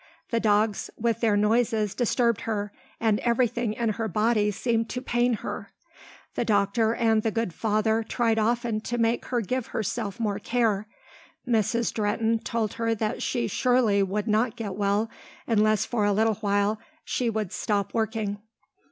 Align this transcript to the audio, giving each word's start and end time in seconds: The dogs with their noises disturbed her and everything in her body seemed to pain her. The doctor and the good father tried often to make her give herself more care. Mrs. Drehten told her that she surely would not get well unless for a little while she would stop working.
The 0.31 0.39
dogs 0.39 0.89
with 0.97 1.19
their 1.21 1.37
noises 1.37 1.93
disturbed 1.93 2.41
her 2.41 2.71
and 2.99 3.19
everything 3.19 3.73
in 3.73 3.89
her 3.89 4.07
body 4.07 4.49
seemed 4.49 4.89
to 4.89 4.99
pain 4.99 5.33
her. 5.45 5.69
The 6.33 6.43
doctor 6.43 6.95
and 6.95 7.21
the 7.21 7.29
good 7.29 7.53
father 7.53 8.01
tried 8.01 8.39
often 8.39 8.81
to 8.81 8.97
make 8.97 9.25
her 9.25 9.41
give 9.41 9.67
herself 9.67 10.19
more 10.19 10.39
care. 10.39 10.87
Mrs. 11.47 11.93
Drehten 11.93 12.43
told 12.43 12.73
her 12.81 12.95
that 12.95 13.21
she 13.21 13.45
surely 13.47 14.01
would 14.01 14.27
not 14.27 14.55
get 14.55 14.73
well 14.73 15.07
unless 15.45 15.85
for 15.85 16.03
a 16.03 16.13
little 16.13 16.33
while 16.33 16.79
she 17.05 17.29
would 17.29 17.51
stop 17.51 17.93
working. 17.93 18.39